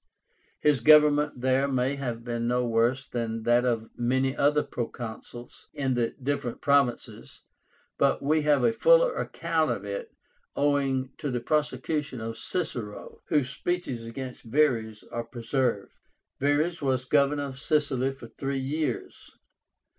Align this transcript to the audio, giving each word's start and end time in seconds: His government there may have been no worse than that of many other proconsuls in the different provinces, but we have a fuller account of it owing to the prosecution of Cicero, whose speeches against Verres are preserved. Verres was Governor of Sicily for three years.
His 0.59 0.79
government 0.79 1.41
there 1.41 1.67
may 1.67 1.93
have 1.93 2.23
been 2.23 2.47
no 2.47 2.65
worse 2.65 3.05
than 3.07 3.43
that 3.43 3.65
of 3.65 3.87
many 3.95 4.35
other 4.35 4.63
proconsuls 4.63 5.67
in 5.75 5.93
the 5.93 6.15
different 6.23 6.59
provinces, 6.59 7.43
but 7.99 8.19
we 8.19 8.41
have 8.41 8.63
a 8.63 8.73
fuller 8.73 9.13
account 9.15 9.69
of 9.69 9.85
it 9.85 10.09
owing 10.55 11.11
to 11.19 11.29
the 11.29 11.39
prosecution 11.39 12.19
of 12.19 12.39
Cicero, 12.39 13.21
whose 13.27 13.51
speeches 13.51 14.03
against 14.03 14.41
Verres 14.45 15.03
are 15.11 15.23
preserved. 15.23 15.99
Verres 16.39 16.81
was 16.81 17.05
Governor 17.05 17.43
of 17.43 17.59
Sicily 17.59 18.09
for 18.11 18.29
three 18.29 18.57
years. 18.57 19.37